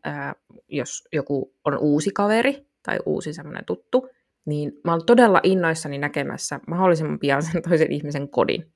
[0.67, 4.09] jos joku on uusi kaveri tai uusi semmoinen tuttu,
[4.45, 8.73] niin mä oon todella innoissani näkemässä mahdollisimman pian sen toisen ihmisen kodin.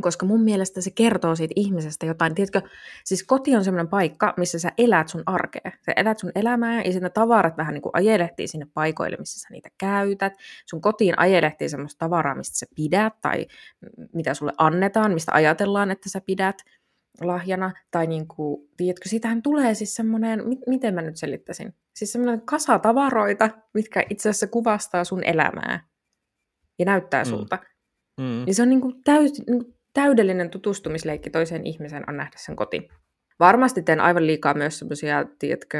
[0.00, 2.34] Koska mun mielestä se kertoo siitä ihmisestä jotain.
[2.34, 2.62] Tiedätkö,
[3.04, 5.72] siis koti on semmoinen paikka, missä sä elät sun arkea.
[5.86, 9.40] Sä elät sun elämää ja sitten ne tavarat vähän niin kuin ajelehtii sinne paikoille, missä
[9.40, 10.32] sä niitä käytät.
[10.66, 13.46] Sun kotiin ajelehtii semmoista tavaraa, mistä sä pidät tai
[14.12, 16.56] mitä sulle annetaan, mistä ajatellaan, että sä pidät
[17.20, 22.40] lahjana, tai niin kuin, tiedätkö, siitähän tulee siis semmoinen, miten mä nyt selittäisin, siis semmoinen
[22.40, 25.86] kasa tavaroita, mitkä itse asiassa kuvastaa sun elämää
[26.78, 27.28] ja näyttää mm.
[27.28, 27.58] sulta.
[28.20, 28.44] Mm.
[28.46, 32.56] Niin se on niin kuin täys, niin kuin täydellinen tutustumisleikki toiseen ihmiseen on nähdä sen
[32.56, 32.88] koti.
[33.40, 35.78] Varmasti teen aivan liikaa myös semmoisia, tiedätkö,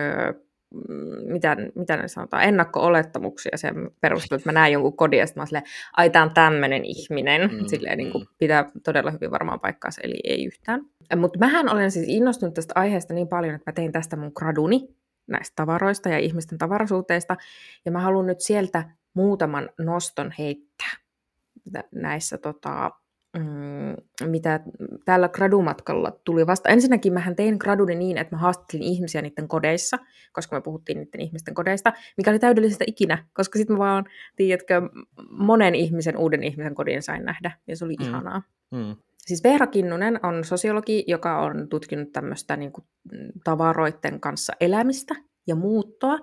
[0.89, 5.41] Mm, mitä, mitä ne sanotaan, ennakko-olettamuksia sen perusteella, että mä näen jonkun kodin ja sitten
[5.41, 5.65] mä silleen,
[5.97, 8.35] ai tää on tämmöinen ihminen, mm, silleen niin kuin, mm.
[8.39, 10.81] pitää todella hyvin varmaan paikkaansa, eli ei yhtään.
[11.17, 14.89] Mutta mähän olen siis innostunut tästä aiheesta niin paljon, että mä tein tästä mun graduni
[15.27, 17.37] näistä tavaroista ja ihmisten tavarasuhteista,
[17.85, 20.93] ja mä haluan nyt sieltä muutaman noston heittää
[21.95, 22.91] näissä tota,
[23.37, 24.61] mm, mitä
[25.05, 26.69] tällä gradumatkalla tuli vasta.
[26.69, 29.99] Ensinnäkin mähän tein graduni niin, että mä haastattelin ihmisiä niiden kodeissa,
[30.33, 34.05] koska me puhuttiin niiden ihmisten kodeista, mikä oli täydellistä ikinä, koska sitten mä vaan,
[34.37, 34.83] tiedätkö,
[35.31, 38.07] monen ihmisen, uuden ihmisen kodin sain nähdä, ja se oli mm.
[38.07, 38.43] ihanaa.
[38.71, 38.97] Mm.
[39.19, 42.85] Siis Veera Kinnunen on sosiologi, joka on tutkinut tämmöistä niin kuin,
[43.45, 45.15] tavaroiden kanssa elämistä
[45.47, 46.19] ja muuttoa,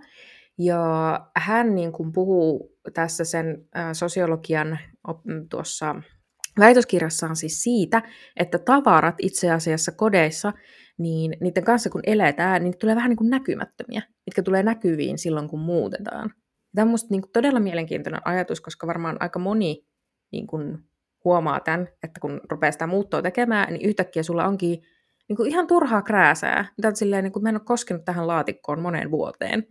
[0.61, 4.79] Ja hän niin kuin puhuu tässä sen sosiologian
[5.49, 5.95] tuossa
[6.59, 8.01] väitöskirjassaan siis siitä,
[8.39, 10.53] että tavarat itse asiassa kodeissa,
[10.97, 15.49] niin niiden kanssa kun eletään, niin tulee vähän niin kuin näkymättömiä, mitkä tulee näkyviin silloin,
[15.49, 16.33] kun muutetaan.
[16.75, 19.85] Tämä on minusta niin kuin todella mielenkiintoinen ajatus, koska varmaan aika moni
[20.31, 20.77] niin kuin
[21.25, 24.81] huomaa tämän, että kun rupeaa sitä muuttoa tekemään, niin yhtäkkiä sulla onkin
[25.29, 28.81] niin kuin ihan turhaa krääsää, mitä silleen, niin kuin mä en ole koskenut tähän laatikkoon
[28.81, 29.67] moneen vuoteen.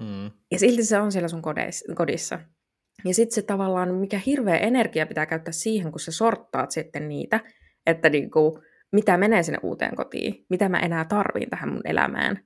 [0.00, 0.30] Mm.
[0.50, 1.42] Ja silti se on siellä sun
[1.94, 2.38] kodissa.
[3.04, 7.40] Ja sitten se tavallaan, mikä hirveä energia pitää käyttää siihen, kun sä sorttaat sitten niitä,
[7.86, 12.40] että niinku, mitä menee sinne uuteen kotiin, mitä mä enää tarviin tähän mun elämään,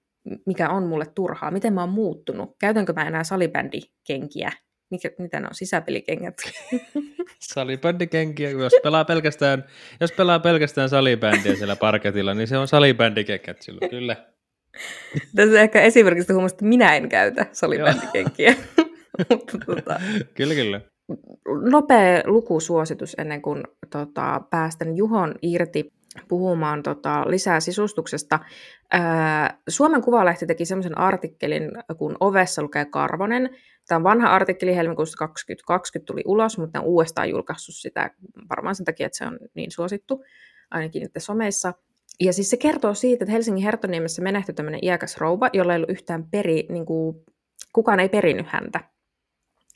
[0.47, 4.53] mikä on mulle turhaa, miten mä oon muuttunut, käytänkö mä enää salibändikenkiä,
[4.91, 6.35] mikä, mitä ne on, sisäpelikengät?
[7.53, 9.65] Salibändikenkiä, jos pelaa pelkästään,
[10.01, 14.17] jos pelaa pelkästään salibändiä siellä parketilla, niin se on salibändikengät silloin, kyllä.
[15.37, 18.55] Tässä ehkä esimerkiksi huomasta, että minä en käytä salibändikenkiä.
[19.67, 20.01] tota,
[20.35, 20.81] kyllä, kyllä.
[21.71, 25.93] Nopea lukusuositus ennen kuin tota, päästän Juhon irti
[26.29, 28.39] puhumaan tota, lisää sisustuksesta.
[28.93, 33.51] Ää, Suomen Kuvalehti teki semmoisen artikkelin, kun Ovessa lukee Karvonen.
[33.89, 38.11] Tämä on vanha artikkeli, helmikuussa 2020 tuli ulos, mutta on uudestaan julkaissut sitä
[38.51, 40.25] varmaan sen takia, että se on niin suosittu,
[40.71, 41.75] ainakin nyt someissa.
[42.21, 45.91] Ja siis se kertoo siitä, että Helsingin Herttoniemessä menehtyi tämmöinen iäkäs rouva, jolla ei ollut
[45.91, 47.17] yhtään peri, niin kuin,
[47.73, 48.81] kukaan ei perinyt häntä.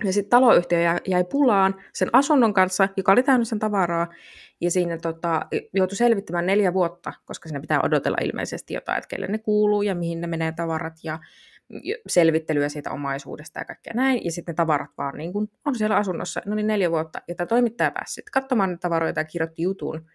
[0.04, 4.06] Ja sitten taloyhtiö jäi pulaan sen asunnon kanssa, joka oli täynnä sen tavaraa,
[4.60, 9.26] ja siinä tota, joutui selvittämään neljä vuotta, koska siinä pitää odotella ilmeisesti jotain, että kelle
[9.26, 11.18] ne kuuluu ja mihin ne menee tavarat ja
[12.06, 14.24] selvittelyä siitä omaisuudesta ja kaikkea näin.
[14.24, 17.22] Ja sitten ne tavarat vaan niin kun on siellä asunnossa, no niin neljä vuotta.
[17.28, 20.06] Ja tämä toimittaja pääsi sitten katsomaan ne tavaroita ja kirjoitti jutun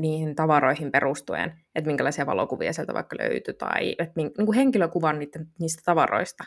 [0.00, 5.18] niihin tavaroihin perustuen, että minkälaisia valokuvia sieltä vaikka löytyi tai että niin henkilökuvan
[5.58, 6.44] niistä tavaroista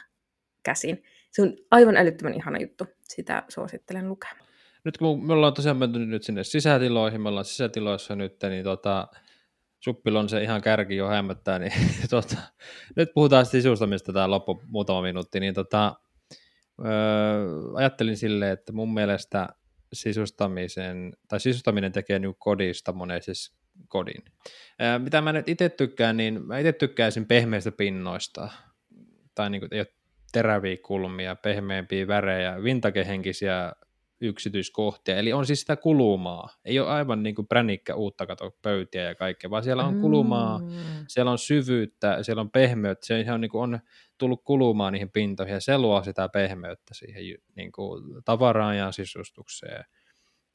[0.63, 1.03] käsin.
[1.31, 2.85] Se on aivan älyttömän ihana juttu.
[3.03, 4.47] Sitä suosittelen lukemaan.
[4.83, 9.07] Nyt kun me ollaan tosiaan menty nyt sinne sisätiloihin, me ollaan sisätiloissa nyt, niin tota,
[9.79, 11.71] Suppilon se ihan kärki jo hämmättää, niin
[12.09, 12.37] tota,
[12.95, 15.95] nyt puhutaan sisustamista tämä loppu muutama minuutti, niin tota,
[16.85, 19.49] öö, ajattelin silleen, että mun mielestä
[19.93, 23.31] sisustamisen, tai sisustaminen tekee niin kodista monesti
[23.87, 24.23] kodin.
[24.81, 28.49] Öö, mitä mä nyt itse tykkään, niin mä itse tykkäisin pehmeistä pinnoista,
[29.35, 29.87] tai niin kuin, ei ole
[30.31, 33.73] teräviä kulmia, pehmeämpiä värejä, vintagehenkisiä
[34.21, 36.49] yksityiskohtia, eli on siis sitä kulumaa.
[36.65, 40.59] Ei ole aivan niin kuin pränikkä uutta kato pöytiä ja kaikkea, vaan siellä on kulumaa,
[40.59, 40.67] mm.
[41.07, 43.79] siellä on syvyyttä, siellä on pehmeyttä, se on, niin kuin on
[44.17, 47.23] tullut kulumaan niihin pintoihin, ja se luo sitä pehmeyttä siihen
[47.55, 49.85] niin kuin tavaraan ja sisustukseen.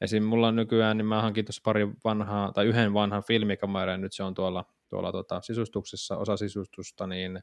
[0.01, 0.25] Esim.
[0.25, 4.23] mulla on nykyään, niin mä hankin tuossa pari vanhaa, tai yhden vanhan filmikameran, nyt se
[4.23, 7.41] on tuolla, tuolla tota, sisustuksessa, osa sisustusta, niin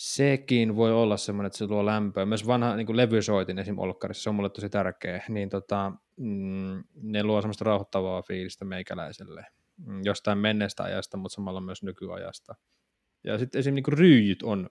[0.00, 2.26] sekin voi olla semmoinen, että se luo lämpöä.
[2.26, 3.78] Myös vanha niin levysoitin esim.
[3.78, 9.46] Olkkarissa, se on mulle tosi tärkeä, niin tota, mm, ne luo semmoista rauhoittavaa fiilistä meikäläiselle.
[9.86, 12.54] Mm, jostain menneestä ajasta, mutta samalla myös nykyajasta.
[13.24, 13.74] Ja sitten esim.
[13.74, 14.70] Niin ryijyt on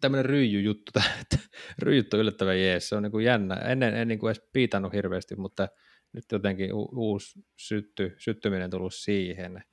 [0.00, 0.92] tämmöinen ryijyjuttu,
[1.82, 3.54] ryijyt on yllättävän jees, se on niin kuin jännä.
[3.54, 5.68] Ennen en niin kuin edes piitannut hirveästi, mutta
[6.12, 9.64] nyt jotenkin u- uusi sytty, syttyminen tullut siihen.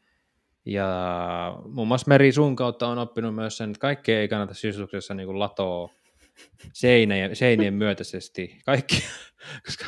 [0.66, 5.14] Ja muun muassa Meri sun kautta on oppinut myös sen, että kaikkea ei kannata sisustuksessa
[5.14, 5.90] niin latoa
[6.74, 8.60] seinien, seinien myötäisesti.
[8.66, 9.04] Kaikki,
[9.66, 9.86] koska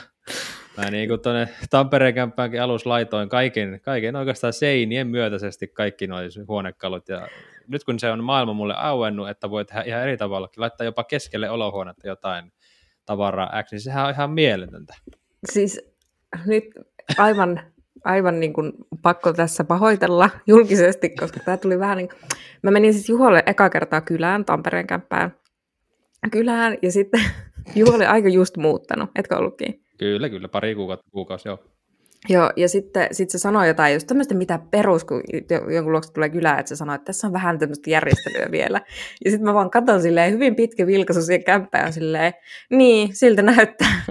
[0.77, 6.19] mä niin kuin tuonne Tampereen kämppäänkin alus laitoin kaiken, kaiken oikeastaan seinien myötäisesti kaikki nuo
[6.47, 7.09] huonekalut.
[7.09, 7.27] Ja
[7.67, 11.03] nyt kun se on maailma mulle auennut, että voi tehdä ihan eri tavalla, laittaa jopa
[11.03, 12.51] keskelle olohuonetta jotain
[13.05, 14.93] tavaraa X, niin sehän on ihan mieletöntä.
[15.51, 15.81] Siis
[16.45, 16.63] nyt
[17.17, 17.72] aivan
[18.03, 22.19] aivan niin kuin pakko tässä pahoitella julkisesti, koska tämä tuli vähän niin kuin...
[22.61, 25.35] Mä menin siis Juholle eka kertaa kylään, Tampereen kämppään
[26.31, 27.21] kylään, ja sitten
[27.75, 29.83] Juho oli aika just muuttanut, etkö ollutkin?
[29.97, 31.59] Kyllä, kyllä, pari kuukautta, kuukausi, joo.
[32.29, 35.21] Joo, ja sitten sit se sanoi jotain just tämmöistä, mitä perus, kun
[35.73, 38.81] jonkun luokse tulee kylään, että se sanoi, että tässä on vähän tämmöistä järjestelyä vielä.
[39.25, 42.33] Ja sitten mä vaan katson silleen, hyvin pitkä vilkaisu siihen kämppään silleen,
[42.69, 44.01] niin, siltä näyttää.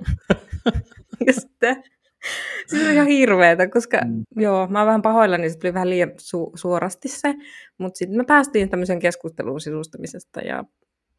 [1.27, 1.85] ja sitten
[2.67, 4.23] siis on ihan hirveetä, koska mm.
[4.37, 7.35] joo, mä oon vähän pahoillani, se tuli vähän liian su- suorasti se,
[7.79, 10.65] mutta sitten me päästiin tämmöisen keskusteluun sisustamisesta ja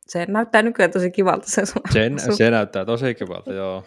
[0.07, 1.61] se näyttää nykyään tosi kivalta se
[1.91, 3.83] Sen, se näyttää tosi kivalta, joo.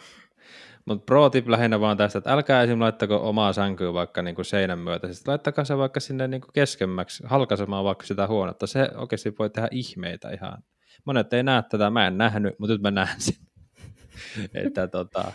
[0.84, 2.80] Mutta pro tip lähinnä vaan tästä, että älkää esim.
[2.80, 7.84] laittako omaa sänkyä vaikka niinku seinän myötä, sitten laittakaa se vaikka sinne niinku keskemmäksi, halkaisemaan
[7.84, 8.66] vaikka sitä huonetta.
[8.66, 10.62] Se oikeasti voi tehdä ihmeitä ihan.
[11.04, 13.34] Monet ei näe tätä, mä en nähnyt, mutta nyt mä näen sen.
[14.64, 15.32] että tota,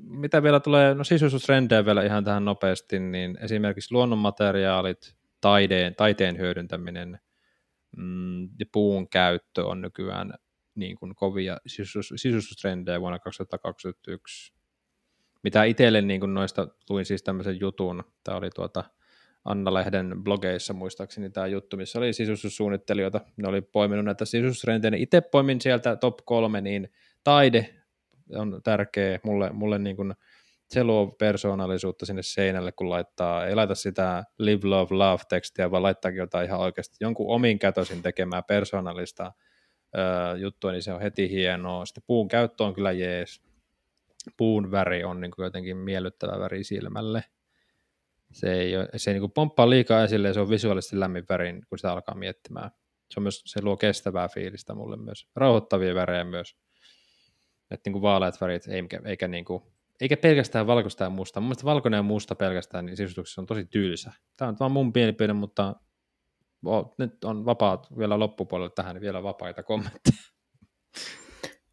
[0.00, 7.18] mitä vielä tulee, no sisustustrendejä vielä ihan tähän nopeasti, niin esimerkiksi luonnonmateriaalit, taideen, taiteen hyödyntäminen
[7.96, 10.34] mm, ja puun käyttö on nykyään
[10.74, 14.54] niin kuin kovia sisustus, sisustustrendejä vuonna 2021.
[15.42, 18.84] Mitä itselle niin kuin noista luin siis tämmöisen jutun, tämä oli tuota
[19.44, 25.60] Anna-lehden blogeissa muistaakseni tämä juttu, missä oli sisustussuunnittelijoita, ne oli poiminut näitä sisustustrendejä, itse poimin
[25.60, 26.92] sieltä top kolme, niin
[27.24, 27.81] taide
[28.34, 30.14] on tärkeä mulle, mulle niin kuin,
[30.72, 35.82] se luo persoonallisuutta sinne seinälle, kun laittaa, ei laita sitä live, love, love tekstiä, vaan
[35.82, 39.32] laittaakin jotain ihan oikeasti jonkun omin kätösin tekemää persoonallista
[39.94, 41.86] ää, juttua, niin se on heti hienoa.
[41.86, 43.42] Sitten puun käyttö on kyllä jees.
[44.36, 47.24] Puun väri on niin kuin jotenkin miellyttävä väri silmälle.
[48.32, 51.24] Se ei, ole, se ei niin kuin pomppaa liikaa esille ja se on visuaalisesti lämmin
[51.28, 52.70] värin, kun sitä alkaa miettimään.
[53.10, 55.26] Se, on myös, se luo kestävää fiilistä mulle myös.
[55.36, 56.56] Rauhoittavia värejä myös.
[57.72, 59.62] Että niin kuin vaaleat värit, eikä, eikä niin kuin
[60.02, 61.40] eikä pelkästään valkoista ja musta.
[61.40, 64.12] Mun mielestä valkoinen ja musta pelkästään niin sisustuksessa on tosi tylsä.
[64.36, 65.74] Tämä on vaan mun mielipide, mutta
[66.64, 70.16] oh, nyt on vapaat vielä loppupuolelle tähän, niin vielä vapaita kommentteja.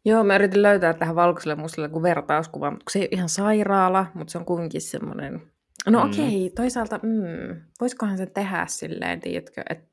[0.04, 4.30] Joo, mä yritin löytää tähän valkoiselle mustalle kuin vertauskuva, mutta se ei ihan sairaala, mutta
[4.30, 5.52] se on kuitenkin semmoinen...
[5.86, 6.10] No mm.
[6.10, 9.90] okei, toisaalta, mm, voisikohan se tehdä silleen, tiedätkö, että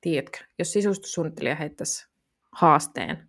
[0.00, 2.08] tiedätkö, jos sisustussuunnittelija heittäisi
[2.52, 3.28] haasteen,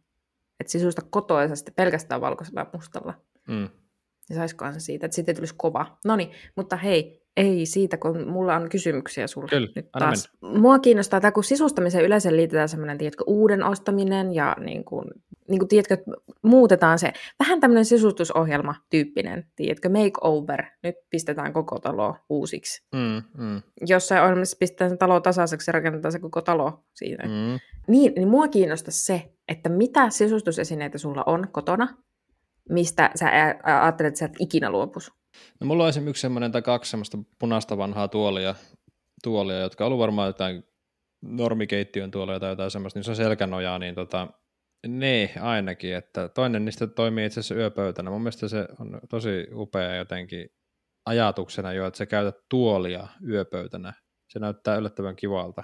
[0.59, 3.13] että sisusta kotoisesti pelkästään valkoisella ja mustalla,
[3.47, 3.69] mm
[4.29, 5.97] niin saisikohan se siitä, että sitten tulisi kova.
[6.05, 10.29] No niin, mutta hei, ei siitä, kun mulla on kysymyksiä sulle Kyllä, nyt taas.
[10.41, 10.59] Mennä.
[10.59, 15.05] Mua kiinnostaa tämä, kun sisustamiseen yleensä liitetään semmoinen, tiedätkö, uuden ostaminen ja niin kuin,
[15.49, 15.97] niin kuin tiedätkö,
[16.41, 17.13] muutetaan se.
[17.39, 20.65] Vähän tämmöinen sisustusohjelma tyyppinen, tiedätkö, makeover.
[20.83, 22.83] Nyt pistetään koko talo uusiksi.
[22.95, 23.61] Mm, mm.
[23.87, 27.23] Jossain ohjelmassa pistetään se talo tasaiseksi ja rakennetaan se koko talo siinä.
[27.23, 27.59] Mm.
[27.87, 31.87] Niin, niin mua kiinnostaa se, että mitä sisustusesineitä sulla on kotona,
[32.69, 33.29] mistä sä
[33.63, 35.11] ajattelet, että sä et ikinä luopus?
[35.61, 38.55] No mulla on esimerkiksi semmoinen tai kaksi semmoista punaista vanhaa tuolia,
[39.23, 40.63] tuolia jotka on ollut varmaan jotain
[41.21, 44.27] normikeittiön tuolia tai jotain semmoista, niin se on selkänojaa, niin tota,
[44.87, 48.09] ne ainakin, että toinen niistä toimii itse asiassa yöpöytänä.
[48.09, 50.49] Mun mielestä se on tosi upea jotenkin
[51.05, 53.93] ajatuksena jo, että sä käytät tuolia yöpöytänä.
[54.29, 55.63] Se näyttää yllättävän kivalta.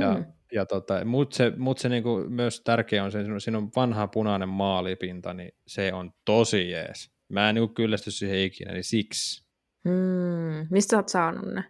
[0.00, 0.24] Ja, hmm.
[0.52, 4.06] ja tota, mutta se, mut se niinku myös tärkeä on se, että siinä on vanha
[4.06, 7.10] punainen maalipinta, niin se on tosi jees.
[7.28, 9.46] Mä en niinku kyllästy siihen ikinä, niin siksi.
[9.88, 10.66] Hmm.
[10.70, 11.64] Mistä sä oot saanut ne?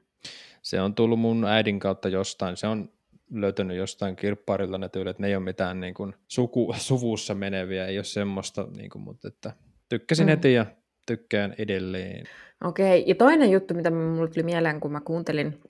[0.62, 2.57] Se on tullut mun äidin kautta jostain.
[2.57, 2.89] Se on
[3.31, 7.99] löytänyt jostain kirpparilta ne tyylit, ne ei ole mitään niin kuin suku, suvussa meneviä, ei
[7.99, 9.53] ole semmoista, niin kuin, mutta että
[9.89, 10.31] tykkäsin mm.
[10.31, 10.67] heti ja
[11.07, 12.25] tykkään edelleen.
[12.65, 15.61] Okei, ja toinen juttu, mitä mulle tuli mieleen, kun mä kuuntelin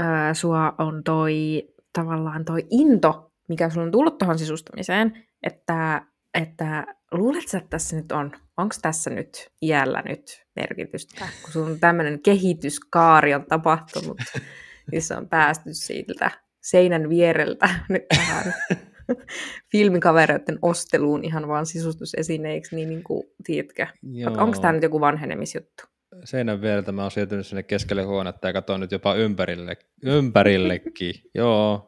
[0.00, 6.02] ää, sua on toi tavallaan toi into, mikä sulla on tullut tuohon sisustamiseen, että,
[6.34, 11.80] että luulet sä, että tässä nyt on, onko tässä nyt iällä nyt merkitystä, kun sun
[11.80, 14.18] tämmöinen kehityskaari on tapahtunut,
[14.92, 16.30] missä on päästy siitä
[16.62, 18.54] seinän viereltä nyt tähän
[19.72, 23.86] filmikavereiden osteluun ihan vaan sisustusesineiksi, niin, niin kuin, tiedätkö,
[24.38, 25.84] onko tämä nyt joku vanhenemisjuttu?
[26.24, 31.14] Seinän viereltä mä oon siirtynyt sinne keskelle huonetta ja katson nyt jopa ympärille, ympärillekin.
[31.34, 31.86] joo.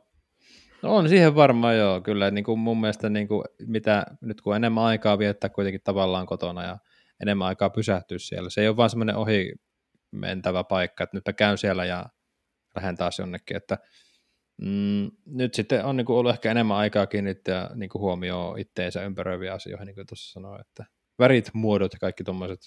[0.82, 4.56] No on siihen varmaan joo, kyllä niin kuin mun mielestä niin kuin mitä, nyt kun
[4.56, 6.78] enemmän aikaa viettää kuitenkin tavallaan kotona ja
[7.22, 8.50] enemmän aikaa pysähtyä siellä.
[8.50, 9.52] Se ei ole vaan semmoinen ohi
[10.10, 12.06] mentävä paikka, että nyt mä käyn siellä ja
[12.76, 13.78] lähden taas jonnekin, että
[14.62, 19.02] mm, nyt sitten on niin kuin ollut ehkä enemmän aikaa kiinnittää niin kuin huomioon itteensä
[19.02, 20.84] ympäröiviä asioihin, niin kuin tuossa sanoin, että
[21.18, 22.60] värit, muodot ja kaikki tuommoiset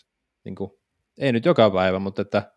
[0.45, 0.71] niin kuin
[1.17, 2.51] ei nyt joka päivä, mutta että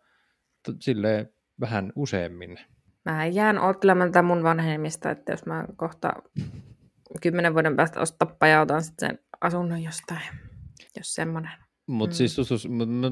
[0.79, 1.29] silleen
[1.61, 2.59] vähän useammin.
[3.05, 6.13] Mä jään odottelemaan tätä mun vanhemmista, että jos mä kohta
[7.21, 10.21] kymmenen vuoden päästä ostaa pajautan sitten sen asunnon jostain,
[10.97, 11.51] jos semmoinen.
[11.87, 12.17] Mutta mm.
[12.17, 12.67] siis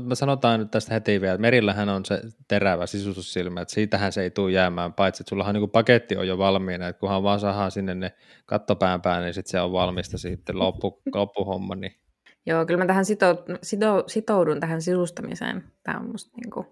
[0.05, 4.21] mä sanotaan nyt tästä heti vielä, että Merillähän on se terävä sisustussilmä, että siitähän se
[4.21, 7.71] ei tule jäämään, paitsi että sullahan niinku paketti on jo valmiina, että kunhan vaan saadaan
[7.71, 8.13] sinne ne
[8.45, 11.91] kattopään päälle, niin sitten se on valmista sitten loppu, loppuhomma, niin
[12.47, 13.59] Joo, kyllä mä tähän sitoudun,
[14.07, 15.63] sitoudun tähän sisustamiseen.
[15.83, 16.67] Tämä on musta niin kuin...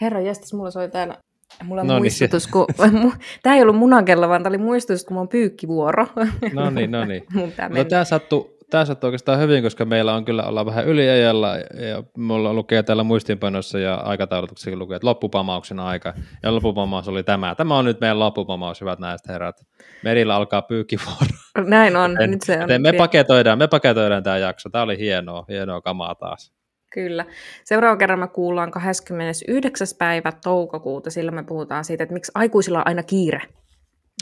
[0.00, 1.18] Herra jästäs, mulla soi täällä
[1.64, 3.12] Mulla on no muistutus, niin, kun...
[3.42, 6.06] tämä ei ollut munakello, vaan tämä oli muistutus, kun mulla on pyykkivuoro.
[6.52, 7.26] No niin, no niin.
[7.76, 12.02] no tämä sattui, tämä sattuu oikeastaan hyvin, koska meillä on kyllä olla vähän yliajalla ja
[12.16, 17.54] mulla lukee täällä muistiinpanossa ja aikataulutuksessa lukee, että loppupamauksen aika ja loppupamaus oli tämä.
[17.54, 19.56] Tämä on nyt meidän loppupamaus, hyvät näistä herrat.
[20.04, 21.41] Merillä alkaa pyykkivuoro.
[21.58, 22.82] Näin on, joten, nyt se on.
[22.82, 24.68] Me paketoidaan, me paketoidaan tämä jakso.
[24.70, 26.52] Tämä oli hienoa, hienoa kamaa taas.
[26.92, 27.24] Kyllä.
[27.64, 29.86] Seuraava kerran me kuullaan 29.
[29.98, 33.40] päivä toukokuuta, sillä me puhutaan siitä, että miksi aikuisilla on aina kiire.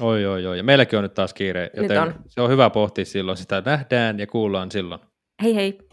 [0.00, 0.56] Oi, oi, oi.
[0.56, 2.24] Ja meilläkin on nyt taas kiire, joten nyt on.
[2.26, 3.36] se on hyvä pohtia silloin.
[3.38, 5.00] Sitä nähdään ja kuullaan silloin.
[5.42, 5.89] Hei hei.